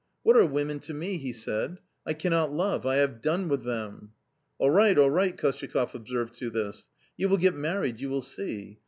"What 0.23 0.35
are 0.35 0.47
women 0.47 0.79
to 0.79 0.95
me?" 0.95 1.17
he 1.19 1.31
said;" 1.31 1.77
I 2.07 2.13
cannot 2.13 2.51
love; 2.51 2.87
I 2.87 2.95
have 2.95 3.21
done 3.21 3.47
with 3.47 3.61
them."" 3.63 4.13
All 4.57 4.71
right, 4.71 4.97
all 4.97 5.11
right," 5.11 5.37
KostyakofF 5.37 5.93
observed 5.93 6.33
to 6.39 6.49
this. 6.49 6.87
"You 7.17 7.29
will 7.29 7.37
get 7.37 7.53
married, 7.53 8.01
you 8.01 8.09
will 8.09 8.23
see. 8.23 8.79